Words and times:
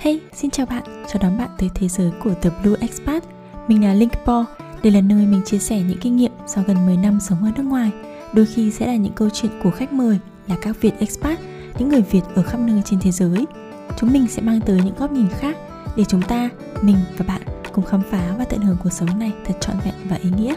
Hey, 0.00 0.20
xin 0.32 0.50
chào 0.50 0.66
bạn, 0.66 0.82
chào 1.08 1.22
đón 1.22 1.38
bạn 1.38 1.50
tới 1.58 1.68
thế 1.74 1.88
giới 1.88 2.10
của 2.24 2.34
The 2.34 2.50
Blue 2.62 2.80
Expat. 2.80 3.24
Mình 3.68 3.84
là 3.84 3.94
Linkpo, 3.94 4.44
đây 4.82 4.92
là 4.92 5.00
nơi 5.00 5.26
mình 5.26 5.42
chia 5.44 5.58
sẻ 5.58 5.82
những 5.82 5.98
kinh 6.00 6.16
nghiệm 6.16 6.32
sau 6.46 6.64
gần 6.66 6.86
10 6.86 6.96
năm 6.96 7.20
sống 7.20 7.44
ở 7.44 7.50
nước 7.56 7.62
ngoài. 7.62 7.90
Đôi 8.34 8.46
khi 8.46 8.70
sẽ 8.70 8.86
là 8.86 8.96
những 8.96 9.12
câu 9.12 9.30
chuyện 9.30 9.52
của 9.62 9.70
khách 9.70 9.92
mời 9.92 10.18
là 10.46 10.56
các 10.62 10.80
Việt 10.80 10.92
expat, 10.98 11.38
những 11.78 11.88
người 11.88 12.02
Việt 12.02 12.20
ở 12.34 12.42
khắp 12.42 12.60
nơi 12.60 12.82
trên 12.84 13.00
thế 13.00 13.10
giới. 13.10 13.44
Chúng 13.96 14.12
mình 14.12 14.26
sẽ 14.28 14.42
mang 14.42 14.60
tới 14.60 14.80
những 14.84 14.94
góc 14.98 15.12
nhìn 15.12 15.28
khác 15.28 15.56
để 15.96 16.04
chúng 16.08 16.22
ta, 16.22 16.50
mình 16.82 16.96
và 17.16 17.24
bạn 17.28 17.42
cùng 17.72 17.84
khám 17.84 18.02
phá 18.10 18.34
và 18.38 18.44
tận 18.44 18.60
hưởng 18.60 18.76
cuộc 18.82 18.92
sống 18.92 19.18
này 19.18 19.32
thật 19.44 19.54
trọn 19.60 19.76
vẹn 19.84 19.94
và 20.08 20.16
ý 20.16 20.30
nghĩa. 20.36 20.54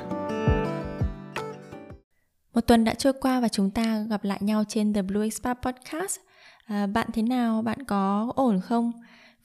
Một 2.54 2.62
tuần 2.68 2.84
đã 2.84 2.94
trôi 2.94 3.14
qua 3.14 3.40
và 3.40 3.48
chúng 3.48 3.72
ta 3.72 4.00
gặp 4.10 4.24
lại 4.24 4.40
nhau 4.42 4.64
trên 4.68 4.94
The 4.94 5.02
Blue 5.02 5.24
Expat 5.24 5.58
Podcast. 5.62 6.20
À, 6.66 6.88
bạn 6.88 7.08
thế 7.14 7.22
nào? 7.22 7.62
Bạn 7.62 7.84
có 7.84 8.32
ổn 8.36 8.62
không? 8.62 8.92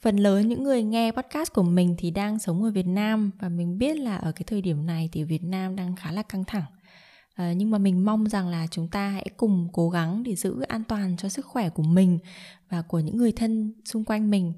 Phần 0.01 0.17
lớn 0.17 0.49
những 0.49 0.63
người 0.63 0.83
nghe 0.83 1.11
podcast 1.11 1.53
của 1.53 1.63
mình 1.63 1.95
thì 1.97 2.11
đang 2.11 2.39
sống 2.39 2.63
ở 2.63 2.71
Việt 2.71 2.87
Nam 2.87 3.31
và 3.39 3.49
mình 3.49 3.77
biết 3.77 3.97
là 3.97 4.17
ở 4.17 4.31
cái 4.31 4.43
thời 4.47 4.61
điểm 4.61 4.85
này 4.85 5.09
thì 5.11 5.23
Việt 5.23 5.43
Nam 5.43 5.75
đang 5.75 5.95
khá 5.95 6.11
là 6.11 6.21
căng 6.21 6.43
thẳng. 6.43 6.63
À, 7.35 7.53
nhưng 7.53 7.71
mà 7.71 7.77
mình 7.77 8.05
mong 8.05 8.29
rằng 8.29 8.47
là 8.47 8.67
chúng 8.71 8.87
ta 8.87 9.09
hãy 9.09 9.25
cùng 9.37 9.67
cố 9.73 9.89
gắng 9.89 10.23
để 10.23 10.35
giữ 10.35 10.61
an 10.61 10.83
toàn 10.83 11.17
cho 11.17 11.29
sức 11.29 11.45
khỏe 11.45 11.69
của 11.69 11.83
mình 11.83 12.19
và 12.69 12.81
của 12.81 12.99
những 12.99 13.17
người 13.17 13.31
thân 13.31 13.73
xung 13.85 14.05
quanh 14.05 14.29
mình 14.29 14.53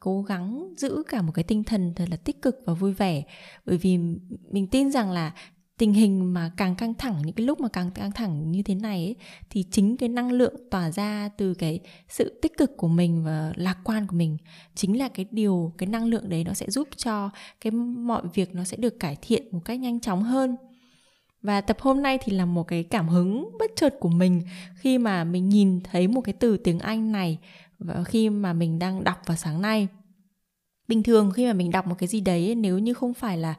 cố 0.00 0.22
gắng 0.22 0.74
giữ 0.76 1.02
cả 1.08 1.22
một 1.22 1.32
cái 1.34 1.42
tinh 1.42 1.64
thần 1.64 1.92
thật 1.96 2.04
là 2.10 2.16
tích 2.16 2.42
cực 2.42 2.58
và 2.66 2.72
vui 2.72 2.92
vẻ 2.92 3.22
bởi 3.66 3.76
vì 3.76 3.98
mình 4.50 4.66
tin 4.66 4.90
rằng 4.90 5.10
là 5.10 5.32
tình 5.78 5.92
hình 5.92 6.34
mà 6.34 6.50
càng 6.56 6.74
căng 6.74 6.94
thẳng 6.94 7.22
những 7.24 7.34
cái 7.34 7.46
lúc 7.46 7.60
mà 7.60 7.68
càng 7.68 7.90
căng 7.90 8.12
thẳng 8.12 8.52
như 8.52 8.62
thế 8.62 8.74
này 8.74 9.04
ấy, 9.04 9.16
thì 9.50 9.64
chính 9.70 9.96
cái 9.96 10.08
năng 10.08 10.32
lượng 10.32 10.54
tỏa 10.70 10.90
ra 10.90 11.28
từ 11.36 11.54
cái 11.54 11.80
sự 12.08 12.38
tích 12.42 12.56
cực 12.56 12.76
của 12.76 12.88
mình 12.88 13.24
và 13.24 13.52
lạc 13.56 13.78
quan 13.84 14.06
của 14.06 14.16
mình 14.16 14.36
chính 14.74 14.98
là 14.98 15.08
cái 15.08 15.26
điều 15.30 15.72
cái 15.78 15.86
năng 15.86 16.04
lượng 16.04 16.28
đấy 16.28 16.44
nó 16.44 16.54
sẽ 16.54 16.70
giúp 16.70 16.88
cho 16.96 17.30
cái 17.60 17.70
mọi 17.70 18.22
việc 18.34 18.54
nó 18.54 18.64
sẽ 18.64 18.76
được 18.76 19.00
cải 19.00 19.16
thiện 19.22 19.48
một 19.52 19.60
cách 19.64 19.80
nhanh 19.80 20.00
chóng 20.00 20.22
hơn. 20.22 20.56
Và 21.42 21.60
tập 21.60 21.76
hôm 21.80 22.02
nay 22.02 22.18
thì 22.24 22.32
là 22.32 22.44
một 22.44 22.62
cái 22.62 22.82
cảm 22.82 23.08
hứng 23.08 23.50
bất 23.58 23.70
chợt 23.76 23.94
của 24.00 24.08
mình 24.08 24.42
khi 24.74 24.98
mà 24.98 25.24
mình 25.24 25.48
nhìn 25.48 25.80
thấy 25.80 26.08
một 26.08 26.20
cái 26.20 26.32
từ 26.32 26.56
tiếng 26.56 26.78
Anh 26.78 27.12
này 27.12 27.38
và 27.78 28.04
khi 28.04 28.30
mà 28.30 28.52
mình 28.52 28.78
đang 28.78 29.04
đọc 29.04 29.16
vào 29.26 29.36
sáng 29.36 29.62
nay 29.62 29.88
bình 30.88 31.02
thường 31.02 31.30
khi 31.30 31.46
mà 31.46 31.52
mình 31.52 31.70
đọc 31.70 31.86
một 31.86 31.94
cái 31.98 32.06
gì 32.06 32.20
đấy 32.20 32.54
nếu 32.54 32.78
như 32.78 32.94
không 32.94 33.14
phải 33.14 33.38
là 33.38 33.54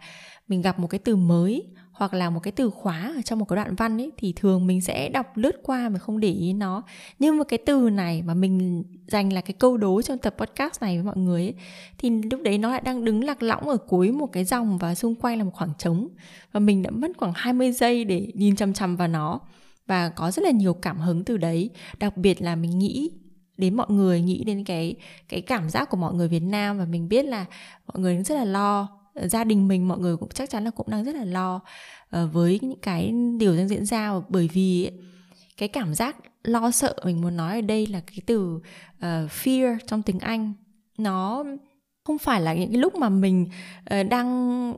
mình 0.47 0.61
gặp 0.61 0.79
một 0.79 0.87
cái 0.87 0.99
từ 0.99 1.15
mới 1.15 1.63
hoặc 1.97 2.13
là 2.13 2.29
một 2.29 2.39
cái 2.43 2.51
từ 2.51 2.69
khóa 2.69 3.13
ở 3.15 3.21
trong 3.21 3.39
một 3.39 3.45
cái 3.45 3.55
đoạn 3.55 3.75
văn 3.75 4.01
ấy 4.01 4.11
thì 4.17 4.33
thường 4.35 4.67
mình 4.67 4.81
sẽ 4.81 5.09
đọc 5.09 5.37
lướt 5.37 5.55
qua 5.63 5.89
mà 5.89 5.99
không 5.99 6.19
để 6.19 6.31
ý 6.31 6.53
nó. 6.53 6.83
Nhưng 7.19 7.37
mà 7.37 7.43
cái 7.43 7.59
từ 7.65 7.89
này 7.89 8.21
mà 8.21 8.33
mình 8.33 8.83
dành 9.07 9.33
là 9.33 9.41
cái 9.41 9.53
câu 9.59 9.77
đố 9.77 10.01
trong 10.01 10.17
tập 10.17 10.35
podcast 10.37 10.81
này 10.81 10.97
với 10.97 11.03
mọi 11.03 11.17
người 11.17 11.41
ấy, 11.41 11.53
thì 11.97 12.09
lúc 12.09 12.41
đấy 12.43 12.57
nó 12.57 12.69
lại 12.69 12.81
đang 12.81 13.05
đứng 13.05 13.23
lạc 13.23 13.43
lõng 13.43 13.69
ở 13.69 13.77
cuối 13.77 14.11
một 14.11 14.27
cái 14.31 14.45
dòng 14.45 14.77
và 14.77 14.95
xung 14.95 15.15
quanh 15.15 15.37
là 15.37 15.43
một 15.43 15.51
khoảng 15.53 15.71
trống. 15.77 16.07
Và 16.51 16.59
mình 16.59 16.83
đã 16.83 16.89
mất 16.89 17.11
khoảng 17.17 17.33
20 17.35 17.71
giây 17.71 18.03
để 18.03 18.31
nhìn 18.33 18.55
chăm 18.55 18.73
chăm 18.73 18.95
vào 18.95 19.07
nó 19.07 19.39
và 19.87 20.09
có 20.09 20.31
rất 20.31 20.43
là 20.43 20.51
nhiều 20.51 20.73
cảm 20.73 20.97
hứng 20.99 21.23
từ 21.23 21.37
đấy. 21.37 21.69
Đặc 21.99 22.17
biệt 22.17 22.41
là 22.41 22.55
mình 22.55 22.79
nghĩ 22.79 23.11
đến 23.57 23.75
mọi 23.75 23.87
người 23.89 24.21
nghĩ 24.21 24.43
đến 24.43 24.63
cái 24.63 24.95
cái 25.29 25.41
cảm 25.41 25.69
giác 25.69 25.89
của 25.89 25.97
mọi 25.97 26.13
người 26.13 26.27
Việt 26.27 26.43
Nam 26.43 26.77
và 26.77 26.85
mình 26.85 27.09
biết 27.09 27.25
là 27.25 27.45
mọi 27.87 27.99
người 27.99 28.23
rất 28.23 28.35
là 28.35 28.45
lo. 28.45 28.87
Gia 29.15 29.43
đình 29.43 29.67
mình 29.67 29.87
mọi 29.87 29.99
người 29.99 30.17
cũng 30.17 30.29
chắc 30.29 30.49
chắn 30.49 30.63
là 30.63 30.71
cũng 30.71 30.89
đang 30.89 31.03
rất 31.03 31.15
là 31.15 31.25
lo 31.25 31.55
uh, 31.55 32.33
với 32.33 32.59
những 32.61 32.79
cái 32.81 33.13
điều 33.39 33.57
đang 33.57 33.67
diễn 33.67 33.85
ra. 33.85 34.13
Bởi 34.29 34.49
vì 34.53 34.91
cái 35.57 35.69
cảm 35.69 35.93
giác 35.93 36.15
lo 36.43 36.71
sợ 36.71 36.95
mình 37.05 37.21
muốn 37.21 37.37
nói 37.37 37.55
ở 37.55 37.61
đây 37.61 37.87
là 37.87 37.99
cái 37.99 38.19
từ 38.25 38.55
uh, 38.55 38.61
fear 39.29 39.77
trong 39.87 40.01
tiếng 40.01 40.19
Anh. 40.19 40.53
Nó 40.97 41.43
không 42.03 42.17
phải 42.17 42.41
là 42.41 42.53
những 42.53 42.71
cái 42.71 42.77
lúc 42.77 42.95
mà 42.95 43.09
mình 43.09 43.49
uh, 43.99 44.09
đang 44.09 44.73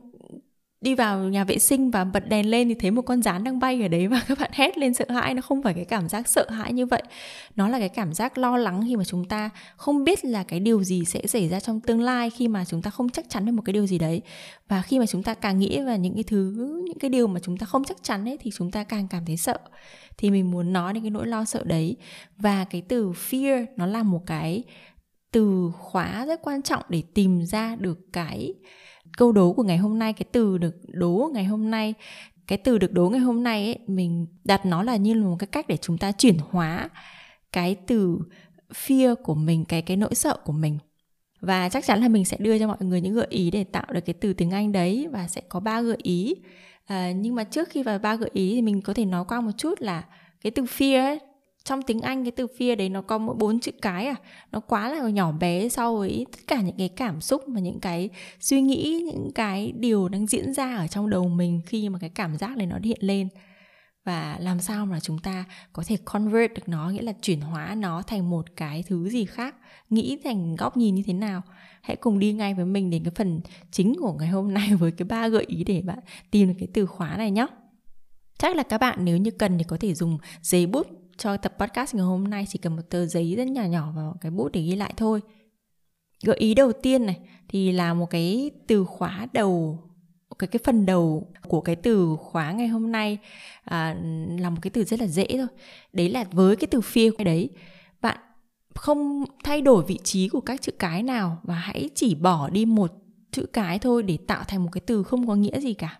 đi 0.80 0.94
vào 0.94 1.18
nhà 1.18 1.44
vệ 1.44 1.58
sinh 1.58 1.90
và 1.90 2.04
bật 2.04 2.28
đèn 2.28 2.50
lên 2.50 2.68
thì 2.68 2.74
thấy 2.74 2.90
một 2.90 3.02
con 3.02 3.22
rán 3.22 3.44
đang 3.44 3.58
bay 3.58 3.82
ở 3.82 3.88
đấy 3.88 4.06
và 4.06 4.22
các 4.28 4.38
bạn 4.38 4.50
hét 4.54 4.78
lên 4.78 4.94
sợ 4.94 5.04
hãi. 5.08 5.34
Nó 5.34 5.42
không 5.42 5.62
phải 5.62 5.74
cái 5.74 5.84
cảm 5.84 6.08
giác 6.08 6.28
sợ 6.28 6.50
hãi 6.50 6.72
như 6.72 6.86
vậy. 6.86 7.02
Nó 7.56 7.68
là 7.68 7.78
cái 7.78 7.88
cảm 7.88 8.14
giác 8.14 8.38
lo 8.38 8.56
lắng 8.56 8.84
khi 8.86 8.96
mà 8.96 9.04
chúng 9.04 9.24
ta 9.24 9.50
không 9.76 10.04
biết 10.04 10.24
là 10.24 10.42
cái 10.42 10.60
điều 10.60 10.84
gì 10.84 11.04
sẽ 11.04 11.26
xảy 11.26 11.48
ra 11.48 11.60
trong 11.60 11.80
tương 11.80 12.00
lai 12.00 12.30
khi 12.30 12.48
mà 12.48 12.64
chúng 12.64 12.82
ta 12.82 12.90
không 12.90 13.08
chắc 13.08 13.28
chắn 13.28 13.46
về 13.46 13.52
một 13.52 13.62
cái 13.64 13.72
điều 13.72 13.86
gì 13.86 13.98
đấy. 13.98 14.22
Và 14.68 14.82
khi 14.82 14.98
mà 14.98 15.06
chúng 15.06 15.22
ta 15.22 15.34
càng 15.34 15.58
nghĩ 15.58 15.80
về 15.80 15.98
những 15.98 16.14
cái 16.14 16.24
thứ, 16.24 16.52
những 16.84 16.98
cái 16.98 17.10
điều 17.10 17.26
mà 17.26 17.40
chúng 17.40 17.56
ta 17.56 17.66
không 17.66 17.84
chắc 17.84 17.96
chắn 18.02 18.28
ấy 18.28 18.38
thì 18.40 18.50
chúng 18.54 18.70
ta 18.70 18.84
càng 18.84 19.08
cảm 19.08 19.24
thấy 19.24 19.36
sợ. 19.36 19.58
Thì 20.18 20.30
mình 20.30 20.50
muốn 20.50 20.72
nói 20.72 20.92
đến 20.92 21.02
cái 21.02 21.10
nỗi 21.10 21.26
lo 21.26 21.44
sợ 21.44 21.64
đấy. 21.64 21.96
Và 22.36 22.64
cái 22.64 22.82
từ 22.88 23.12
fear 23.12 23.66
nó 23.76 23.86
là 23.86 24.02
một 24.02 24.22
cái 24.26 24.62
từ 25.32 25.70
khóa 25.78 26.26
rất 26.26 26.40
quan 26.42 26.62
trọng 26.62 26.82
để 26.88 27.02
tìm 27.14 27.46
ra 27.46 27.76
được 27.76 27.98
cái 28.12 28.54
câu 29.16 29.32
đố 29.32 29.52
của 29.52 29.62
ngày 29.62 29.76
hôm 29.76 29.98
nay 29.98 30.12
cái 30.12 30.24
từ 30.32 30.58
được 30.58 30.76
đố 30.88 31.30
ngày 31.34 31.44
hôm 31.44 31.70
nay 31.70 31.94
cái 32.46 32.58
từ 32.58 32.78
được 32.78 32.92
đố 32.92 33.08
ngày 33.08 33.20
hôm 33.20 33.42
nay 33.42 33.64
ấy 33.64 33.78
mình 33.86 34.26
đặt 34.44 34.66
nó 34.66 34.82
là 34.82 34.96
như 34.96 35.14
là 35.14 35.24
một 35.24 35.36
cái 35.38 35.46
cách 35.46 35.68
để 35.68 35.76
chúng 35.76 35.98
ta 35.98 36.12
chuyển 36.12 36.36
hóa 36.50 36.88
cái 37.52 37.74
từ 37.74 38.18
fear 38.72 39.14
của 39.14 39.34
mình 39.34 39.64
cái 39.64 39.82
cái 39.82 39.96
nỗi 39.96 40.14
sợ 40.14 40.36
của 40.44 40.52
mình. 40.52 40.78
Và 41.40 41.68
chắc 41.68 41.84
chắn 41.84 42.00
là 42.00 42.08
mình 42.08 42.24
sẽ 42.24 42.36
đưa 42.40 42.58
cho 42.58 42.66
mọi 42.66 42.76
người 42.80 43.00
những 43.00 43.14
gợi 43.14 43.26
ý 43.30 43.50
để 43.50 43.64
tạo 43.64 43.86
được 43.92 44.00
cái 44.00 44.14
từ 44.14 44.32
tiếng 44.32 44.50
Anh 44.50 44.72
đấy 44.72 45.08
và 45.12 45.28
sẽ 45.28 45.40
có 45.48 45.60
ba 45.60 45.80
gợi 45.80 45.96
ý. 46.02 46.34
À, 46.86 47.12
nhưng 47.12 47.34
mà 47.34 47.44
trước 47.44 47.68
khi 47.68 47.82
vào 47.82 47.98
ba 47.98 48.14
gợi 48.16 48.30
ý 48.32 48.54
thì 48.54 48.62
mình 48.62 48.82
có 48.82 48.94
thể 48.94 49.04
nói 49.04 49.24
qua 49.28 49.40
một 49.40 49.50
chút 49.56 49.80
là 49.80 50.04
cái 50.40 50.50
từ 50.50 50.62
fear 50.62 51.06
ấy, 51.06 51.18
trong 51.70 51.82
tiếng 51.82 52.00
Anh 52.00 52.24
cái 52.24 52.30
từ 52.30 52.46
fear 52.58 52.76
đấy 52.76 52.88
nó 52.88 53.02
có 53.02 53.18
mỗi 53.18 53.36
bốn 53.38 53.60
chữ 53.60 53.72
cái 53.82 54.06
à. 54.06 54.14
Nó 54.52 54.60
quá 54.60 54.88
là 54.88 55.08
nhỏ 55.08 55.32
bé 55.32 55.68
so 55.68 55.94
với 55.94 56.26
tất 56.32 56.38
cả 56.46 56.60
những 56.60 56.76
cái 56.78 56.88
cảm 56.88 57.20
xúc 57.20 57.42
và 57.46 57.60
những 57.60 57.80
cái 57.80 58.10
suy 58.40 58.60
nghĩ, 58.60 59.02
những 59.06 59.30
cái 59.34 59.72
điều 59.76 60.08
đang 60.08 60.26
diễn 60.26 60.54
ra 60.54 60.76
ở 60.76 60.86
trong 60.86 61.10
đầu 61.10 61.28
mình 61.28 61.60
khi 61.66 61.88
mà 61.88 61.98
cái 61.98 62.10
cảm 62.10 62.36
giác 62.36 62.56
này 62.56 62.66
nó 62.66 62.76
hiện 62.82 62.98
lên. 63.00 63.28
Và 64.04 64.36
làm 64.40 64.60
sao 64.60 64.86
mà 64.86 65.00
chúng 65.00 65.18
ta 65.18 65.44
có 65.72 65.82
thể 65.86 65.96
convert 66.04 66.52
được 66.54 66.68
nó, 66.68 66.90
nghĩa 66.90 67.02
là 67.02 67.12
chuyển 67.22 67.40
hóa 67.40 67.74
nó 67.74 68.02
thành 68.02 68.30
một 68.30 68.56
cái 68.56 68.84
thứ 68.86 69.08
gì 69.08 69.24
khác, 69.24 69.54
nghĩ 69.90 70.18
thành 70.24 70.56
góc 70.56 70.76
nhìn 70.76 70.94
như 70.94 71.02
thế 71.06 71.12
nào? 71.12 71.42
Hãy 71.82 71.96
cùng 71.96 72.18
đi 72.18 72.32
ngay 72.32 72.54
với 72.54 72.64
mình 72.64 72.90
đến 72.90 73.04
cái 73.04 73.12
phần 73.16 73.40
chính 73.70 73.94
của 74.00 74.12
ngày 74.12 74.28
hôm 74.28 74.54
nay 74.54 74.74
với 74.78 74.90
cái 74.90 75.06
ba 75.08 75.28
gợi 75.28 75.44
ý 75.48 75.64
để 75.64 75.82
bạn 75.82 75.98
tìm 76.30 76.48
được 76.48 76.54
cái 76.58 76.68
từ 76.74 76.86
khóa 76.86 77.16
này 77.16 77.30
nhé. 77.30 77.46
Chắc 78.38 78.56
là 78.56 78.62
các 78.62 78.78
bạn 78.78 79.04
nếu 79.04 79.16
như 79.16 79.30
cần 79.30 79.58
thì 79.58 79.64
có 79.64 79.76
thể 79.80 79.94
dùng 79.94 80.18
giấy 80.42 80.66
bút 80.66 80.86
cho 81.20 81.36
tập 81.36 81.54
podcast 81.58 81.94
ngày 81.94 82.04
hôm 82.04 82.24
nay 82.24 82.46
chỉ 82.48 82.58
cần 82.58 82.76
một 82.76 82.82
tờ 82.90 83.06
giấy 83.06 83.34
rất 83.36 83.48
nhỏ 83.48 83.62
nhỏ 83.62 83.92
và 83.96 84.02
cái 84.20 84.30
bút 84.30 84.52
để 84.52 84.62
ghi 84.62 84.76
lại 84.76 84.94
thôi. 84.96 85.20
Gợi 86.24 86.36
ý 86.36 86.54
đầu 86.54 86.72
tiên 86.72 87.06
này 87.06 87.18
thì 87.48 87.72
là 87.72 87.94
một 87.94 88.06
cái 88.10 88.50
từ 88.66 88.84
khóa 88.84 89.26
đầu 89.32 89.78
cái 90.40 90.48
cái 90.48 90.60
phần 90.64 90.86
đầu 90.86 91.32
của 91.48 91.60
cái 91.60 91.76
từ 91.76 92.16
khóa 92.20 92.52
ngày 92.52 92.68
hôm 92.68 92.92
nay 92.92 93.18
à, 93.64 93.96
là 94.38 94.50
một 94.50 94.56
cái 94.62 94.70
từ 94.70 94.84
rất 94.84 95.00
là 95.00 95.06
dễ 95.06 95.26
thôi. 95.30 95.46
Đấy 95.92 96.10
là 96.10 96.24
với 96.32 96.56
cái 96.56 96.68
từ 96.70 96.80
fear 96.80 97.12
cái 97.18 97.24
đấy 97.24 97.50
bạn 98.00 98.18
không 98.74 99.24
thay 99.44 99.60
đổi 99.60 99.84
vị 99.84 99.98
trí 100.04 100.28
của 100.28 100.40
các 100.40 100.62
chữ 100.62 100.72
cái 100.78 101.02
nào 101.02 101.38
và 101.42 101.54
hãy 101.54 101.90
chỉ 101.94 102.14
bỏ 102.14 102.48
đi 102.48 102.64
một 102.64 102.92
chữ 103.32 103.46
cái 103.52 103.78
thôi 103.78 104.02
để 104.02 104.18
tạo 104.26 104.44
thành 104.48 104.64
một 104.64 104.70
cái 104.72 104.80
từ 104.86 105.02
không 105.02 105.26
có 105.26 105.34
nghĩa 105.34 105.60
gì 105.60 105.74
cả 105.74 105.98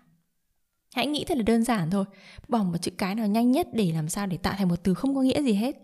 hãy 0.95 1.07
nghĩ 1.07 1.25
thật 1.25 1.37
là 1.37 1.43
đơn 1.43 1.63
giản 1.63 1.89
thôi. 1.89 2.05
Bỏ 2.47 2.63
một 2.63 2.77
chữ 2.81 2.91
cái 2.97 3.15
nào 3.15 3.27
nhanh 3.27 3.51
nhất 3.51 3.67
để 3.73 3.91
làm 3.91 4.09
sao 4.09 4.27
để 4.27 4.37
tạo 4.37 4.53
thành 4.57 4.67
một 4.67 4.83
từ 4.83 4.93
không 4.93 5.15
có 5.15 5.21
nghĩa 5.21 5.41
gì 5.41 5.53
hết. 5.53 5.75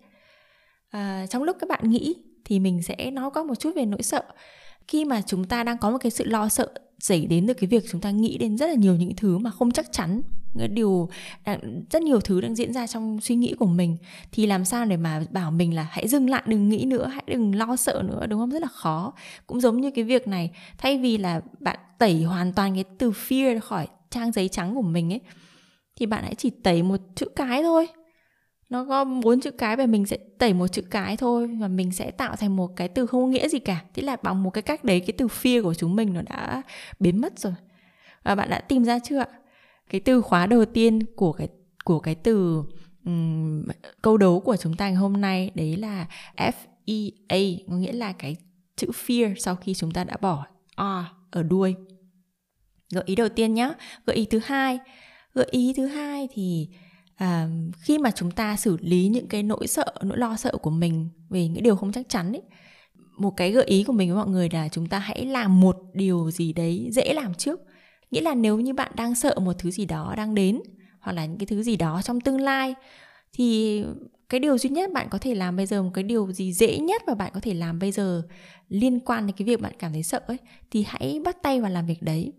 À, 0.89 1.25
trong 1.29 1.43
lúc 1.43 1.57
các 1.59 1.69
bạn 1.69 1.89
nghĩ 1.89 2.15
thì 2.45 2.59
mình 2.59 2.83
sẽ 2.83 3.11
nói 3.11 3.29
có 3.33 3.43
một 3.43 3.55
chút 3.55 3.71
về 3.75 3.85
nỗi 3.85 4.03
sợ. 4.03 4.23
Khi 4.87 5.05
mà 5.05 5.21
chúng 5.21 5.45
ta 5.45 5.63
đang 5.63 5.77
có 5.77 5.91
một 5.91 5.97
cái 5.97 6.11
sự 6.11 6.25
lo 6.25 6.49
sợ 6.49 6.67
xảy 6.99 7.25
đến 7.25 7.47
từ 7.47 7.53
cái 7.53 7.67
việc 7.67 7.83
chúng 7.91 8.01
ta 8.01 8.11
nghĩ 8.11 8.37
đến 8.37 8.57
rất 8.57 8.67
là 8.67 8.75
nhiều 8.75 8.95
những 8.95 9.15
thứ 9.15 9.37
mà 9.37 9.49
không 9.51 9.71
chắc 9.71 9.91
chắn 9.91 10.21
điều 10.71 11.09
rất 11.91 12.01
nhiều 12.01 12.19
thứ 12.19 12.41
đang 12.41 12.55
diễn 12.55 12.73
ra 12.73 12.87
trong 12.87 13.21
suy 13.21 13.35
nghĩ 13.35 13.53
của 13.59 13.65
mình. 13.65 13.97
Thì 14.31 14.45
làm 14.45 14.65
sao 14.65 14.85
để 14.85 14.97
mà 14.97 15.21
bảo 15.31 15.51
mình 15.51 15.75
là 15.75 15.87
hãy 15.91 16.07
dừng 16.07 16.29
lại, 16.29 16.43
đừng 16.45 16.69
nghĩ 16.69 16.85
nữa, 16.85 17.07
hãy 17.07 17.23
đừng 17.27 17.55
lo 17.55 17.75
sợ 17.75 18.03
nữa, 18.05 18.25
đúng 18.27 18.39
không? 18.39 18.51
Rất 18.51 18.61
là 18.61 18.67
khó. 18.67 19.13
Cũng 19.47 19.61
giống 19.61 19.81
như 19.81 19.91
cái 19.91 20.03
việc 20.03 20.27
này, 20.27 20.51
thay 20.77 20.97
vì 20.97 21.17
là 21.17 21.41
bạn 21.59 21.79
tẩy 21.97 22.23
hoàn 22.23 22.53
toàn 22.53 22.75
cái 22.75 22.83
từ 22.97 23.11
fear 23.11 23.59
khỏi 23.59 23.87
trang 24.09 24.31
giấy 24.31 24.47
trắng 24.49 24.75
của 24.75 24.81
mình 24.81 25.13
ấy, 25.13 25.21
thì 25.95 26.05
bạn 26.05 26.23
hãy 26.23 26.35
chỉ 26.35 26.49
tẩy 26.49 26.83
một 26.83 26.99
chữ 27.15 27.25
cái 27.35 27.63
thôi. 27.63 27.87
Nó 28.69 28.85
có 28.85 29.05
bốn 29.05 29.41
chữ 29.41 29.51
cái 29.51 29.75
và 29.75 29.85
mình 29.85 30.05
sẽ 30.05 30.17
tẩy 30.37 30.53
một 30.53 30.67
chữ 30.67 30.81
cái 30.81 31.17
thôi 31.17 31.47
và 31.47 31.67
mình 31.67 31.91
sẽ 31.91 32.11
tạo 32.11 32.35
thành 32.35 32.55
một 32.55 32.75
cái 32.75 32.87
từ 32.87 33.05
không 33.05 33.21
có 33.21 33.27
nghĩa 33.27 33.47
gì 33.47 33.59
cả. 33.59 33.81
Thế 33.93 34.03
là 34.03 34.17
bằng 34.23 34.43
một 34.43 34.49
cái 34.49 34.61
cách 34.61 34.83
đấy, 34.83 34.99
cái 34.99 35.13
từ 35.17 35.27
fear 35.27 35.63
của 35.63 35.73
chúng 35.73 35.95
mình 35.95 36.13
nó 36.13 36.21
đã 36.21 36.61
biến 36.99 37.21
mất 37.21 37.39
rồi. 37.39 37.53
Và 38.23 38.35
bạn 38.35 38.49
đã 38.49 38.59
tìm 38.59 38.85
ra 38.85 38.99
chưa 38.99 39.17
ạ? 39.17 39.27
Cái 39.89 40.01
từ 40.01 40.21
khóa 40.21 40.45
đầu 40.45 40.65
tiên 40.65 40.99
của 41.15 41.31
cái 41.31 41.47
của 41.85 41.99
cái 41.99 42.15
từ 42.15 42.63
um, 43.05 43.63
câu 44.01 44.17
đố 44.17 44.39
của 44.39 44.57
chúng 44.57 44.75
ta 44.75 44.85
ngày 44.89 44.95
hôm 44.95 45.21
nay 45.21 45.51
đấy 45.55 45.77
là 45.77 46.07
F 46.37 46.51
E 46.85 46.95
A 47.27 47.37
có 47.67 47.75
nghĩa 47.75 47.93
là 47.93 48.13
cái 48.13 48.35
chữ 48.75 48.87
fear 49.05 49.33
sau 49.37 49.55
khi 49.55 49.73
chúng 49.73 49.91
ta 49.91 50.03
đã 50.03 50.17
bỏ 50.21 50.45
R 50.77 50.81
ở 51.31 51.43
đuôi. 51.43 51.75
Gợi 52.93 53.03
ý 53.05 53.15
đầu 53.15 53.29
tiên 53.29 53.53
nhé 53.53 53.73
gợi 54.05 54.15
ý 54.15 54.25
thứ 54.25 54.39
hai. 54.45 54.79
Gợi 55.33 55.47
ý 55.51 55.73
thứ 55.77 55.85
hai 55.85 56.27
thì 56.33 56.69
à, 57.15 57.49
khi 57.81 57.97
mà 57.97 58.11
chúng 58.11 58.31
ta 58.31 58.55
xử 58.55 58.77
lý 58.81 59.07
những 59.07 59.27
cái 59.27 59.43
nỗi 59.43 59.67
sợ 59.67 59.93
nỗi 60.03 60.17
lo 60.17 60.35
sợ 60.35 60.57
của 60.61 60.69
mình 60.69 61.09
về 61.29 61.47
những 61.47 61.63
điều 61.63 61.75
không 61.75 61.91
chắc 61.91 62.09
chắn 62.09 62.33
ấy 62.33 62.41
một 63.17 63.31
cái 63.37 63.51
gợi 63.51 63.65
ý 63.65 63.83
của 63.83 63.93
mình 63.93 64.09
với 64.09 64.23
mọi 64.23 64.27
người 64.27 64.49
là 64.49 64.69
chúng 64.69 64.87
ta 64.87 64.99
hãy 64.99 65.25
làm 65.25 65.59
một 65.59 65.77
điều 65.93 66.31
gì 66.31 66.53
đấy 66.53 66.89
dễ 66.91 67.13
làm 67.13 67.33
trước 67.33 67.59
nghĩa 68.11 68.21
là 68.21 68.35
nếu 68.35 68.59
như 68.59 68.73
bạn 68.73 68.91
đang 68.95 69.15
sợ 69.15 69.35
một 69.41 69.53
thứ 69.59 69.71
gì 69.71 69.85
đó 69.85 70.13
đang 70.17 70.35
đến, 70.35 70.59
hoặc 70.99 71.11
là 71.11 71.25
những 71.25 71.37
cái 71.37 71.47
thứ 71.47 71.63
gì 71.63 71.75
đó 71.75 72.01
trong 72.03 72.21
tương 72.21 72.41
lai, 72.41 72.75
thì 73.33 73.83
cái 74.29 74.39
điều 74.39 74.57
duy 74.57 74.69
nhất 74.69 74.93
bạn 74.93 75.07
có 75.09 75.17
thể 75.17 75.35
làm 75.35 75.55
bây 75.55 75.65
giờ, 75.65 75.83
một 75.83 75.91
cái 75.93 76.03
điều 76.03 76.31
gì 76.31 76.53
dễ 76.53 76.77
nhất 76.77 77.01
mà 77.07 77.15
bạn 77.15 77.31
có 77.33 77.39
thể 77.39 77.53
làm 77.53 77.79
bây 77.79 77.91
giờ 77.91 78.21
liên 78.69 78.99
quan 78.99 79.27
đến 79.27 79.35
cái 79.37 79.45
việc 79.45 79.61
bạn 79.61 79.73
cảm 79.79 79.93
thấy 79.93 80.03
sợ 80.03 80.21
ấy, 80.27 80.37
thì 80.71 80.85
hãy 80.87 81.21
bắt 81.25 81.37
tay 81.43 81.61
vào 81.61 81.71
làm 81.71 81.85
việc 81.85 82.01
đấy. 82.01 82.33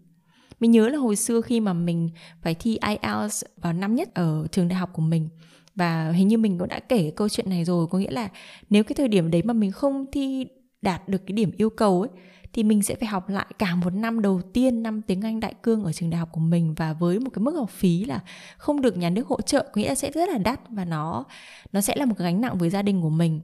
Mình 0.61 0.71
nhớ 0.71 0.89
là 0.89 0.99
hồi 0.99 1.17
xưa 1.17 1.41
khi 1.41 1.61
mà 1.61 1.73
mình 1.73 2.11
phải 2.43 2.55
thi 2.55 2.79
IELTS 2.87 3.45
vào 3.57 3.73
năm 3.73 3.95
nhất 3.95 4.15
ở 4.15 4.47
trường 4.53 4.69
đại 4.69 4.79
học 4.79 4.91
của 4.93 5.03
mình, 5.03 5.29
và 5.75 6.11
hình 6.11 6.29
như 6.29 6.39
mình 6.39 6.59
cũng 6.59 6.69
đã 6.69 6.81
kể 6.81 7.13
câu 7.17 7.29
chuyện 7.29 7.51
này 7.51 7.65
rồi. 7.65 7.87
Có 7.87 7.99
nghĩa 7.99 8.11
là 8.11 8.29
nếu 8.71 8.85
cái 8.85 8.95
thời 8.95 9.09
điểm 9.09 9.31
đấy 9.31 9.43
mà 9.43 9.53
mình 9.53 9.71
không 9.71 10.05
thi 10.13 10.47
đạt 10.83 11.09
được 11.09 11.27
cái 11.27 11.33
điểm 11.33 11.51
yêu 11.57 11.71
cầu 11.71 12.01
ấy 12.01 12.11
thì 12.59 12.65
mình 12.65 12.83
sẽ 12.83 12.95
phải 12.95 13.09
học 13.09 13.29
lại 13.29 13.47
cả 13.59 13.75
một 13.75 13.95
năm 13.95 14.23
đầu 14.23 14.41
tiên 14.53 14.83
năm 14.83 15.03
tiếng 15.03 15.23
Anh 15.23 15.41
đại 15.41 15.55
cương 15.63 15.85
ở 15.85 15.93
trường 15.93 16.11
đại 16.11 16.19
học 16.19 16.29
của 16.33 16.41
mình 16.41 16.75
và 16.75 16.93
với 16.93 17.19
một 17.21 17.31
cái 17.35 17.43
mức 17.43 17.55
học 17.55 17.71
phí 17.71 18.05
là 18.05 18.21
không 18.57 18.81
được 18.81 18.97
nhà 18.97 19.11
nước 19.11 19.27
hỗ 19.27 19.41
trợ, 19.41 19.63
có 19.63 19.81
nghĩa 19.81 19.89
là 19.89 19.95
sẽ 19.95 20.11
rất 20.11 20.29
là 20.29 20.39
đắt 20.39 20.61
và 20.69 20.85
nó 20.85 21.25
nó 21.73 21.81
sẽ 21.81 21.97
là 21.97 22.05
một 22.05 22.15
cái 22.19 22.25
gánh 22.25 22.41
nặng 22.41 22.59
với 22.59 22.71
gia 22.71 22.83
đình 22.83 23.03
của 23.03 23.11
mình. 23.11 23.41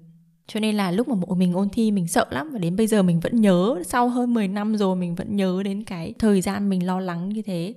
Cho 0.46 0.60
nên 0.60 0.74
là 0.74 0.90
lúc 0.90 1.08
mà 1.08 1.14
mình 1.36 1.54
ôn 1.54 1.68
thi 1.68 1.90
mình 1.90 2.08
sợ 2.08 2.26
lắm 2.30 2.50
và 2.52 2.58
đến 2.58 2.76
bây 2.76 2.86
giờ 2.86 3.02
mình 3.02 3.20
vẫn 3.20 3.40
nhớ, 3.40 3.82
sau 3.86 4.08
hơn 4.08 4.34
10 4.34 4.48
năm 4.48 4.76
rồi 4.76 4.96
mình 4.96 5.14
vẫn 5.14 5.36
nhớ 5.36 5.62
đến 5.64 5.84
cái 5.84 6.14
thời 6.18 6.40
gian 6.40 6.68
mình 6.68 6.86
lo 6.86 7.00
lắng 7.00 7.28
như 7.28 7.42
thế. 7.42 7.74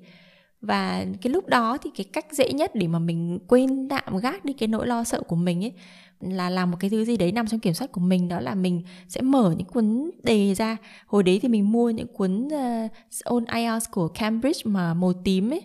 Và 0.62 1.06
cái 1.22 1.34
lúc 1.34 1.48
đó 1.48 1.78
thì 1.84 1.89
cái 1.98 2.06
cách 2.13 2.25
dễ 2.31 2.54
nhất 2.54 2.72
để 2.75 2.88
mà 2.88 3.00
mình 3.00 3.39
quên 3.48 3.89
tạm 3.89 4.18
gác 4.18 4.45
đi 4.45 4.54
cái 4.54 4.68
nỗi 4.68 4.88
lo 4.88 5.04
sợ 5.04 5.22
của 5.22 5.36
mình 5.36 5.63
ấy 5.63 5.74
là 6.22 6.50
làm 6.50 6.72
một 6.72 6.78
cái 6.80 6.90
thứ 6.90 7.06
gì 7.06 7.18
đấy 7.18 7.31
nằm 7.31 7.48
trong 7.48 7.60
kiểm 7.60 7.74
soát 7.74 7.92
của 7.92 8.02
mình 8.02 8.28
đó 8.28 8.40
là 8.40 8.56
mình 8.56 8.81
sẽ 9.10 9.22
mở 9.22 9.54
những 9.58 9.68
cuốn 9.68 10.12
đề 10.24 10.54
ra. 10.56 10.78
Hồi 11.08 11.24
đấy 11.24 11.40
thì 11.42 11.50
mình 11.50 11.72
mua 11.72 11.90
những 11.90 12.08
cuốn 12.08 12.48
ờ, 12.52 12.86
uh, 12.86 12.92
ôn 13.24 13.46
IELTS 13.46 13.86
của 13.92 14.08
Cambridge 14.08 14.62
mà 14.66 14.94
màu 14.94 15.14
tím 15.14 15.54
ấy. 15.54 15.62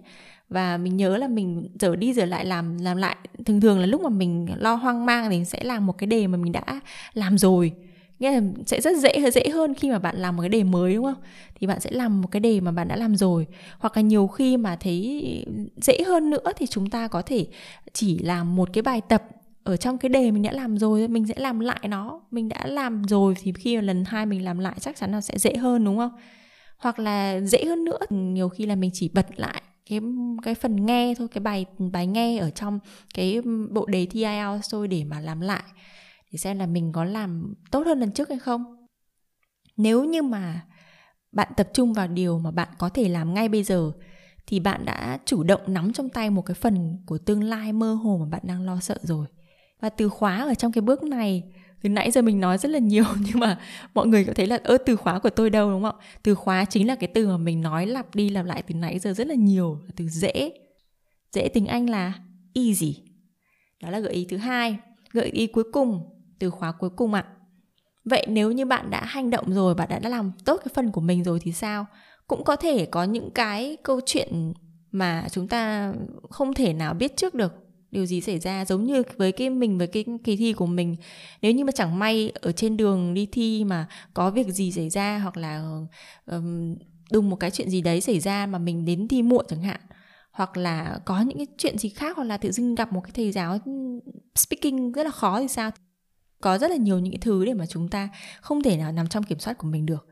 Và 0.48 0.76
mình 0.76 0.96
nhớ 0.96 1.16
là 1.16 1.28
mình 1.28 1.68
dở 1.80 1.96
đi 1.96 2.12
dở 2.12 2.24
lại 2.24 2.44
làm 2.44 2.78
làm 2.78 2.96
lại. 2.96 3.16
Thường 3.44 3.60
thường 3.60 3.78
là 3.78 3.86
lúc 3.86 4.02
mà 4.02 4.08
mình 4.08 4.48
lo 4.56 4.74
hoang 4.74 5.06
mang 5.06 5.30
thì 5.30 5.44
sẽ 5.44 5.64
làm 5.64 5.86
một 5.86 5.98
cái 5.98 6.06
đề 6.06 6.26
mà 6.26 6.38
mình 6.38 6.52
đã 6.52 6.80
làm 7.14 7.38
rồi. 7.38 7.72
Nghĩa 8.18 8.30
là 8.30 8.40
sẽ 8.66 8.80
rất 8.80 8.98
dễ 8.98 9.30
dễ 9.30 9.48
hơn 9.48 9.74
khi 9.74 9.90
mà 9.90 9.98
bạn 9.98 10.16
làm 10.16 10.36
một 10.36 10.42
cái 10.42 10.48
đề 10.48 10.64
mới 10.64 10.94
đúng 10.94 11.04
không? 11.04 11.22
Thì 11.60 11.66
bạn 11.66 11.80
sẽ 11.80 11.90
làm 11.90 12.20
một 12.20 12.28
cái 12.30 12.40
đề 12.40 12.60
mà 12.60 12.72
bạn 12.72 12.88
đã 12.88 12.96
làm 12.96 13.16
rồi. 13.16 13.46
Hoặc 13.78 13.96
là 13.96 14.02
nhiều 14.02 14.26
khi 14.26 14.56
mà 14.56 14.76
thấy 14.76 15.22
dễ 15.76 16.02
hơn 16.06 16.30
nữa 16.30 16.52
thì 16.56 16.66
chúng 16.66 16.90
ta 16.90 17.08
có 17.08 17.22
thể 17.22 17.46
chỉ 17.92 18.18
làm 18.18 18.56
một 18.56 18.68
cái 18.72 18.82
bài 18.82 19.00
tập 19.08 19.22
ở 19.64 19.76
trong 19.76 19.98
cái 19.98 20.08
đề 20.08 20.30
mình 20.30 20.42
đã 20.42 20.52
làm 20.52 20.78
rồi, 20.78 21.08
mình 21.08 21.26
sẽ 21.26 21.34
làm 21.36 21.60
lại 21.60 21.80
nó. 21.88 22.20
Mình 22.30 22.48
đã 22.48 22.66
làm 22.66 23.02
rồi 23.04 23.34
thì 23.42 23.52
khi 23.52 23.76
mà 23.76 23.82
lần 23.82 24.04
hai 24.04 24.26
mình 24.26 24.44
làm 24.44 24.58
lại 24.58 24.76
chắc 24.80 24.96
chắn 24.96 25.10
nó 25.12 25.20
sẽ 25.20 25.38
dễ 25.38 25.56
hơn, 25.56 25.84
đúng 25.84 25.96
không? 25.96 26.12
Hoặc 26.78 26.98
là 26.98 27.40
dễ 27.40 27.64
hơn 27.64 27.84
nữa, 27.84 27.98
nhiều 28.10 28.48
khi 28.48 28.66
là 28.66 28.74
mình 28.74 28.90
chỉ 28.94 29.10
bật 29.14 29.26
lại 29.36 29.62
cái 29.90 30.00
cái 30.42 30.54
phần 30.54 30.86
nghe 30.86 31.14
thôi, 31.18 31.28
cái 31.28 31.40
bài 31.40 31.66
bài 31.92 32.06
nghe 32.06 32.38
ở 32.38 32.50
trong 32.50 32.78
cái 33.14 33.40
bộ 33.70 33.86
đề 33.86 34.06
thi 34.06 34.22
IELTS 34.22 34.70
thôi 34.70 34.88
để 34.88 35.04
mà 35.04 35.20
làm 35.20 35.40
lại, 35.40 35.62
để 36.32 36.36
xem 36.36 36.58
là 36.58 36.66
mình 36.66 36.92
có 36.92 37.04
làm 37.04 37.54
tốt 37.70 37.86
hơn 37.86 38.00
lần 38.00 38.12
trước 38.12 38.28
hay 38.28 38.38
không. 38.38 38.86
Nếu 39.76 40.04
như 40.04 40.22
mà 40.22 40.60
bạn 41.32 41.52
tập 41.56 41.68
trung 41.74 41.92
vào 41.92 42.08
điều 42.08 42.38
mà 42.38 42.50
bạn 42.50 42.68
có 42.78 42.88
thể 42.88 43.08
làm 43.08 43.34
ngay 43.34 43.48
bây 43.48 43.62
giờ, 43.62 43.92
thì 44.46 44.60
bạn 44.60 44.84
đã 44.84 45.18
chủ 45.24 45.42
động 45.42 45.60
nắm 45.66 45.92
trong 45.92 46.08
tay 46.08 46.30
một 46.30 46.42
cái 46.42 46.54
phần 46.54 47.02
của 47.06 47.18
tương 47.18 47.42
lai 47.42 47.72
mơ 47.72 47.94
hồ 47.94 48.18
mà 48.20 48.26
bạn 48.26 48.42
đang 48.44 48.62
lo 48.62 48.80
sợ 48.80 48.98
rồi 49.02 49.26
và 49.82 49.88
từ 49.88 50.08
khóa 50.08 50.38
ở 50.38 50.54
trong 50.54 50.72
cái 50.72 50.82
bước 50.82 51.02
này 51.02 51.42
từ 51.82 51.88
nãy 51.88 52.10
giờ 52.10 52.22
mình 52.22 52.40
nói 52.40 52.58
rất 52.58 52.70
là 52.70 52.78
nhiều, 52.78 53.04
nhưng 53.26 53.40
mà 53.40 53.58
mọi 53.94 54.06
người 54.06 54.24
có 54.24 54.32
thấy 54.32 54.46
là, 54.46 54.58
ơ, 54.64 54.78
từ 54.86 54.96
khóa 54.96 55.18
của 55.18 55.30
tôi 55.30 55.50
đâu, 55.50 55.70
đúng 55.70 55.82
không 55.82 55.96
ạ? 56.00 56.04
Từ 56.22 56.34
khóa 56.34 56.64
chính 56.64 56.86
là 56.86 56.94
cái 56.94 57.10
từ 57.14 57.28
mà 57.28 57.36
mình 57.36 57.60
nói 57.60 57.86
lặp 57.86 58.14
đi 58.14 58.28
lặp 58.28 58.46
lại 58.46 58.62
từ 58.62 58.74
nãy 58.74 58.98
giờ 58.98 59.12
rất 59.12 59.26
là 59.26 59.34
nhiều, 59.34 59.78
là 59.84 59.90
từ 59.96 60.08
dễ. 60.08 60.52
Dễ 61.32 61.48
tiếng 61.48 61.66
anh 61.66 61.90
là 61.90 62.12
easy. 62.54 62.96
Đó 63.82 63.90
là 63.90 64.00
gợi 64.00 64.12
ý 64.12 64.26
thứ 64.30 64.36
hai. 64.36 64.78
Gợi 65.12 65.26
ý 65.26 65.46
cuối 65.46 65.64
cùng, 65.72 66.00
từ 66.38 66.50
khóa 66.50 66.72
cuối 66.72 66.90
cùng 66.90 67.14
ạ. 67.14 67.24
Vậy 68.04 68.26
nếu 68.28 68.52
như 68.52 68.64
bạn 68.66 68.90
đã 68.90 69.04
hành 69.04 69.30
động 69.30 69.52
rồi, 69.52 69.74
bạn 69.74 69.88
đã 70.02 70.08
làm 70.08 70.32
tốt 70.44 70.60
cái 70.64 70.72
phần 70.74 70.90
của 70.90 71.00
mình 71.00 71.24
rồi 71.24 71.40
thì 71.40 71.52
sao? 71.52 71.86
Cũng 72.26 72.44
có 72.44 72.56
thể 72.56 72.86
có 72.86 73.04
những 73.04 73.30
cái 73.30 73.76
câu 73.82 74.00
chuyện 74.06 74.52
mà 74.90 75.26
chúng 75.30 75.48
ta 75.48 75.92
không 76.30 76.54
thể 76.54 76.72
nào 76.72 76.94
biết 76.94 77.16
trước 77.16 77.34
được 77.34 77.61
điều 77.92 78.06
gì 78.06 78.20
xảy 78.20 78.38
ra 78.38 78.64
giống 78.64 78.84
như 78.84 79.02
với 79.16 79.32
cái 79.32 79.50
mình 79.50 79.78
với 79.78 79.86
cái 79.86 80.04
kỳ 80.24 80.36
thi 80.36 80.52
của 80.52 80.66
mình. 80.66 80.96
Nếu 81.42 81.52
như 81.52 81.64
mà 81.64 81.72
chẳng 81.72 81.98
may 81.98 82.32
ở 82.34 82.52
trên 82.52 82.76
đường 82.76 83.14
đi 83.14 83.26
thi 83.32 83.64
mà 83.64 83.86
có 84.14 84.30
việc 84.30 84.46
gì 84.46 84.72
xảy 84.72 84.90
ra 84.90 85.18
hoặc 85.18 85.36
là 85.36 85.80
um, 86.26 86.76
đùng 87.10 87.30
một 87.30 87.36
cái 87.36 87.50
chuyện 87.50 87.70
gì 87.70 87.80
đấy 87.80 88.00
xảy 88.00 88.20
ra 88.20 88.46
mà 88.46 88.58
mình 88.58 88.84
đến 88.84 89.08
thi 89.08 89.22
muộn 89.22 89.44
chẳng 89.48 89.62
hạn 89.62 89.80
hoặc 90.32 90.56
là 90.56 91.00
có 91.04 91.20
những 91.20 91.38
cái 91.38 91.46
chuyện 91.58 91.78
gì 91.78 91.88
khác 91.88 92.16
hoặc 92.16 92.24
là 92.24 92.36
tự 92.36 92.52
dưng 92.52 92.74
gặp 92.74 92.92
một 92.92 93.00
cái 93.00 93.12
thầy 93.14 93.32
giáo 93.32 93.58
speaking 94.34 94.92
rất 94.92 95.04
là 95.04 95.10
khó 95.10 95.40
thì 95.40 95.48
sao? 95.48 95.70
Có 96.40 96.58
rất 96.58 96.70
là 96.70 96.76
nhiều 96.76 96.98
những 96.98 97.12
cái 97.12 97.20
thứ 97.20 97.44
để 97.44 97.54
mà 97.54 97.66
chúng 97.66 97.88
ta 97.88 98.08
không 98.40 98.62
thể 98.62 98.76
nào 98.76 98.92
nằm 98.92 99.08
trong 99.08 99.22
kiểm 99.22 99.38
soát 99.38 99.58
của 99.58 99.66
mình 99.66 99.86
được. 99.86 100.06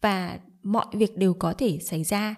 Và 0.00 0.38
mọi 0.62 0.86
việc 0.92 1.16
đều 1.16 1.34
có 1.34 1.52
thể 1.52 1.78
xảy 1.78 2.04
ra. 2.04 2.34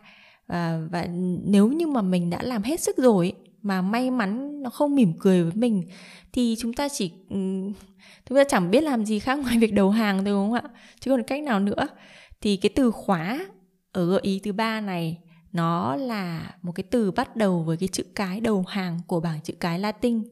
Và, 0.46 0.80
và 0.90 1.08
nếu 1.44 1.68
như 1.68 1.86
mà 1.86 2.02
mình 2.02 2.30
đã 2.30 2.42
làm 2.42 2.62
hết 2.62 2.80
sức 2.80 2.96
rồi 2.96 3.32
mà 3.64 3.82
may 3.82 4.10
mắn 4.10 4.62
nó 4.62 4.70
không 4.70 4.94
mỉm 4.94 5.12
cười 5.20 5.42
với 5.42 5.52
mình, 5.54 5.82
thì 6.32 6.56
chúng 6.58 6.72
ta 6.72 6.88
chỉ 6.88 7.12
ừ, 7.30 7.36
chúng 8.26 8.38
ta 8.38 8.44
chẳng 8.48 8.70
biết 8.70 8.80
làm 8.80 9.04
gì 9.04 9.18
khác 9.18 9.38
ngoài 9.42 9.58
việc 9.58 9.72
đầu 9.72 9.90
hàng 9.90 10.16
thôi, 10.16 10.24
đúng 10.24 10.50
không 10.50 10.70
ạ? 10.72 10.78
Chứ 11.00 11.10
còn 11.10 11.22
cách 11.22 11.42
nào 11.42 11.60
nữa? 11.60 11.88
Thì 12.40 12.56
cái 12.56 12.70
từ 12.74 12.90
khóa 12.90 13.46
ở 13.92 14.06
gợi 14.06 14.20
ý 14.22 14.40
thứ 14.44 14.52
ba 14.52 14.80
này, 14.80 15.18
nó 15.52 15.96
là 15.96 16.54
một 16.62 16.72
cái 16.72 16.84
từ 16.90 17.10
bắt 17.10 17.36
đầu 17.36 17.62
với 17.62 17.76
cái 17.76 17.88
chữ 17.88 18.04
cái 18.14 18.40
đầu 18.40 18.64
hàng 18.68 19.00
của 19.06 19.20
bảng 19.20 19.40
chữ 19.40 19.54
cái 19.60 19.78
Latin, 19.78 20.22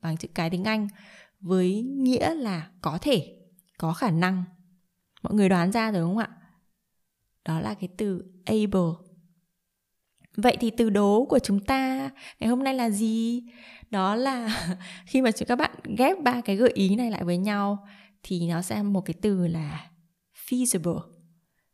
bảng 0.00 0.16
chữ 0.16 0.28
cái 0.34 0.50
tiếng 0.50 0.64
Anh, 0.64 0.88
với 1.40 1.82
nghĩa 1.82 2.34
là 2.34 2.70
có 2.80 2.98
thể, 3.02 3.36
có 3.78 3.92
khả 3.92 4.10
năng. 4.10 4.44
Mọi 5.22 5.34
người 5.34 5.48
đoán 5.48 5.72
ra 5.72 5.92
rồi, 5.92 6.00
đúng 6.00 6.14
không 6.14 6.18
ạ? 6.18 6.30
Đó 7.44 7.60
là 7.60 7.74
cái 7.74 7.88
từ 7.96 8.24
able 8.44 9.09
vậy 10.40 10.56
thì 10.60 10.70
từ 10.70 10.90
đố 10.90 11.26
của 11.28 11.38
chúng 11.38 11.60
ta 11.60 12.10
ngày 12.40 12.50
hôm 12.50 12.64
nay 12.64 12.74
là 12.74 12.90
gì? 12.90 13.42
Đó 13.90 14.14
là 14.14 14.66
khi 15.06 15.22
mà 15.22 15.30
các 15.46 15.56
bạn 15.56 15.70
ghép 15.98 16.22
ba 16.22 16.40
cái 16.40 16.56
gợi 16.56 16.70
ý 16.74 16.96
này 16.96 17.10
lại 17.10 17.24
với 17.24 17.38
nhau 17.38 17.86
thì 18.22 18.48
nó 18.48 18.62
sẽ 18.62 18.82
một 18.82 19.00
cái 19.00 19.14
từ 19.20 19.46
là 19.46 19.90
feasible 20.48 21.00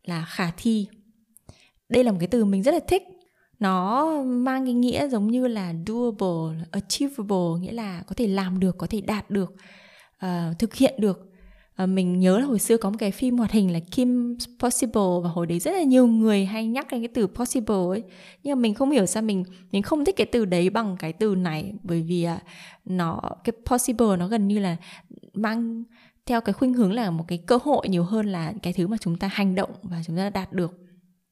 là 0.03 0.25
khả 0.29 0.51
thi. 0.57 0.87
Đây 1.89 2.05
là 2.05 2.13
một 2.13 2.19
cái 2.21 2.29
từ 2.29 2.45
mình 2.45 2.63
rất 2.63 2.75
là 2.75 2.81
thích. 2.89 3.03
Nó 3.59 4.07
mang 4.23 4.65
cái 4.65 4.75
nghĩa 4.75 5.09
giống 5.09 5.31
như 5.31 5.47
là 5.47 5.75
doable 5.87 6.67
achievable 6.73 7.61
nghĩa 7.61 7.73
là 7.73 8.03
có 8.07 8.15
thể 8.15 8.27
làm 8.27 8.61
được 8.61 8.79
có 8.79 8.87
thể 8.87 9.01
đạt 9.01 9.31
được 9.31 9.55
uh, 10.27 10.59
thực 10.59 10.75
hiện 10.75 10.95
được 10.99 11.36
à, 11.77 11.87
mình 11.87 12.19
nhớ 12.19 12.39
là 12.39 12.45
hồi 12.45 12.59
xưa 12.59 12.77
có 12.77 12.91
một 12.91 12.97
cái 12.99 13.11
phim 13.11 13.39
hoạt 13.39 13.51
hình 13.51 13.73
là 13.73 13.79
Kim 13.91 14.37
Possible 14.59 15.03
và 15.23 15.29
hồi 15.29 15.47
đấy 15.47 15.59
rất 15.59 15.71
là 15.71 15.83
nhiều 15.83 16.07
người 16.07 16.45
hay 16.45 16.67
nhắc 16.67 16.87
đến 16.91 17.01
cái 17.01 17.09
từ 17.15 17.27
possible 17.27 17.77
ấy 17.89 18.03
nhưng 18.43 18.59
mà 18.59 18.63
mình 18.63 18.75
không 18.75 18.91
hiểu 18.91 19.07
sao 19.07 19.23
mình 19.23 19.45
mình 19.73 19.83
không 19.83 20.05
thích 20.05 20.17
cái 20.17 20.27
từ 20.33 20.45
đấy 20.45 20.71
bằng 20.71 20.97
cái 20.99 21.13
từ 21.13 21.35
này 21.35 21.75
bởi 21.83 22.03
vì 22.03 22.23
à, 22.23 22.41
nó 22.85 23.21
cái 23.45 23.53
possible 23.67 24.17
nó 24.19 24.29
gần 24.29 24.49
như 24.49 24.59
là 24.59 24.77
mang 25.35 25.85
theo 26.27 26.41
cái 26.41 26.53
khuynh 26.53 26.75
hướng 26.75 26.93
là 26.93 27.11
một 27.11 27.25
cái 27.29 27.39
cơ 27.39 27.59
hội 27.63 27.89
nhiều 27.89 28.05
hơn 28.05 28.27
là 28.27 28.53
cái 28.63 28.73
thứ 28.73 28.87
mà 28.87 28.97
chúng 29.01 29.19
ta 29.19 29.29
hành 29.33 29.55
động 29.55 29.71
và 29.83 30.03
chúng 30.07 30.17
ta 30.17 30.31
đạt 30.31 30.53
được 30.53 30.79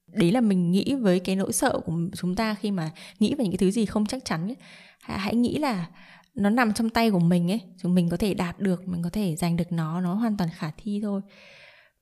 đấy 0.06 0.32
là 0.32 0.40
mình 0.40 0.70
nghĩ 0.70 0.94
với 0.94 1.20
cái 1.20 1.36
nỗi 1.36 1.52
sợ 1.52 1.80
của 1.84 1.92
chúng 2.16 2.34
ta 2.34 2.54
khi 2.54 2.70
mà 2.70 2.90
nghĩ 3.18 3.34
về 3.34 3.44
những 3.44 3.52
cái 3.52 3.58
thứ 3.58 3.70
gì 3.70 3.86
không 3.86 4.06
chắc 4.06 4.24
chắn 4.24 4.48
ấy. 4.48 4.56
hãy 5.00 5.34
nghĩ 5.34 5.58
là 5.58 5.86
nó 6.34 6.50
nằm 6.50 6.72
trong 6.72 6.90
tay 6.90 7.10
của 7.10 7.18
mình 7.18 7.50
ấy 7.50 7.60
chúng 7.78 7.94
mình 7.94 8.08
có 8.08 8.16
thể 8.16 8.34
đạt 8.34 8.60
được, 8.60 8.88
mình 8.88 9.02
có 9.02 9.10
thể 9.10 9.36
giành 9.36 9.56
được 9.56 9.72
nó 9.72 10.00
nó 10.00 10.14
hoàn 10.14 10.36
toàn 10.36 10.50
khả 10.56 10.70
thi 10.76 11.00
thôi. 11.02 11.20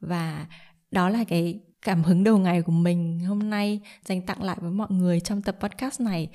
Và 0.00 0.46
đó 0.90 1.08
là 1.08 1.24
cái 1.24 1.60
cảm 1.82 2.02
hứng 2.02 2.24
đầu 2.24 2.38
ngày 2.38 2.62
của 2.62 2.72
mình. 2.72 3.20
Hôm 3.20 3.50
nay 3.50 3.80
dành 4.04 4.26
tặng 4.26 4.42
lại 4.42 4.56
với 4.60 4.70
mọi 4.70 4.88
người 4.90 5.20
trong 5.20 5.42
tập 5.42 5.56
podcast 5.60 6.00
này 6.00 6.28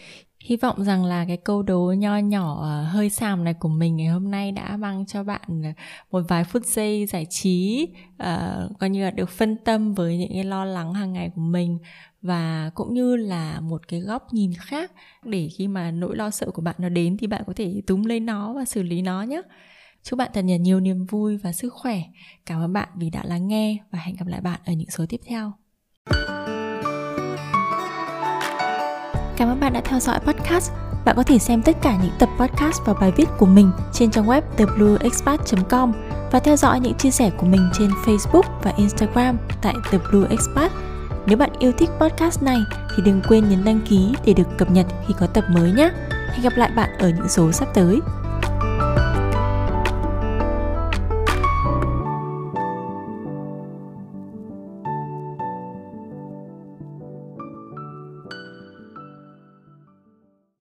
hy 0.48 0.58
vọng 0.58 0.84
rằng 0.84 1.06
là 1.06 1.26
cái 1.28 1.38
câu 1.38 1.64
đố 1.64 1.94
nho 1.98 2.18
nhỏ 2.18 2.60
ờ, 2.62 2.84
hơi 2.84 3.10
xàm 3.10 3.44
này 3.44 3.54
của 3.54 3.70
mình 3.70 3.96
ngày 3.96 4.08
hôm 4.08 4.32
nay 4.32 4.52
đã 4.52 4.78
mang 4.78 5.06
cho 5.06 5.24
bạn 5.24 5.42
ờ, 5.64 5.70
một 6.12 6.22
vài 6.28 6.44
phút 6.44 6.66
giây 6.66 7.06
giải 7.06 7.26
trí 7.30 7.88
uh, 8.24 8.80
coi 8.80 8.90
như 8.90 9.04
là 9.04 9.12
được 9.12 9.30
phân 9.30 9.58
tâm 9.66 9.94
với 9.94 10.18
những 10.18 10.30
cái 10.34 10.44
lo 10.44 10.66
lắng 10.66 10.94
hàng 10.94 11.14
ngày 11.14 11.32
của 11.36 11.42
mình. 11.42 11.80
Và 12.22 12.72
cũng 12.76 12.94
như 12.94 13.16
là 13.16 13.60
một 13.60 13.88
cái 13.88 14.00
góc 14.00 14.34
nhìn 14.34 14.54
khác 14.58 14.92
để 15.24 15.50
khi 15.58 15.68
mà 15.68 15.92
nỗi 15.92 16.16
lo 16.16 16.30
sợ 16.30 16.52
của 16.52 16.62
bạn 16.62 16.76
nó 16.78 16.90
đến 16.90 17.18
thì 17.18 17.28
bạn 17.28 17.44
có 17.48 17.54
thể 17.56 17.82
túm 17.88 18.04
lấy 18.04 18.20
nó 18.20 18.54
và 18.54 18.66
xử 18.66 18.84
lý 18.84 19.02
nó 19.02 19.22
nhé. 19.22 19.42
Chúc 20.04 20.20
bạn 20.20 20.32
thật 20.34 20.42
nhiều 20.42 20.58
nhiều 20.58 20.80
niềm 20.80 21.06
vui 21.06 21.38
và 21.38 21.52
sức 21.52 21.74
khỏe. 21.74 22.02
Cảm 22.46 22.62
ơn 22.62 22.74
bạn 22.74 22.90
vì 22.96 23.10
đã 23.10 23.24
lắng 23.26 23.48
nghe 23.48 23.78
và 23.92 24.00
hẹn 24.00 24.16
gặp 24.16 24.28
lại 24.28 24.42
bạn 24.42 24.60
ở 24.66 24.74
những 24.74 24.90
số 24.90 25.06
tiếp 25.10 25.20
theo. 25.26 25.52
Cảm 29.38 29.50
ơn 29.50 29.60
bạn 29.60 29.74
đã 29.74 29.82
theo 29.82 30.00
dõi 30.00 30.20
podcast. 30.20 30.72
Bạn 31.06 31.16
có 31.16 31.24
thể 31.24 31.40
xem 31.40 31.62
tất 31.62 31.78
cả 31.82 31.98
những 32.02 32.12
tập 32.20 32.30
podcast 32.40 32.82
và 32.86 32.94
bài 32.94 33.12
viết 33.16 33.26
của 33.38 33.46
mình 33.46 33.72
trên 33.94 34.12
trang 34.12 34.28
web 34.28 34.42
theblueexpat.com 34.58 35.92
và 36.32 36.40
theo 36.40 36.56
dõi 36.56 36.80
những 36.80 36.94
chia 36.94 37.12
sẻ 37.12 37.32
của 37.38 37.46
mình 37.46 37.70
trên 37.74 37.90
Facebook 38.06 38.44
và 38.64 38.74
Instagram 38.78 39.38
tại 39.62 39.74
The 39.92 39.98
Blue 40.12 40.30
Expat. 40.30 40.72
Nếu 41.26 41.38
bạn 41.38 41.50
yêu 41.60 41.72
thích 41.78 41.90
podcast 42.00 42.44
này 42.44 42.58
thì 42.96 43.04
đừng 43.04 43.22
quên 43.28 43.50
nhấn 43.50 43.66
đăng 43.66 43.80
ký 43.90 44.14
để 44.26 44.34
được 44.34 44.48
cập 44.58 44.72
nhật 44.72 44.86
khi 45.08 45.14
có 45.20 45.28
tập 45.28 45.44
mới 45.50 45.72
nhé. 45.72 45.90
Hẹn 46.32 46.42
gặp 46.44 46.54
lại 46.56 46.72
bạn 46.76 46.90
ở 47.00 47.10
những 47.10 47.30
số 47.30 47.52
sắp 47.52 47.68
tới. 47.74 48.00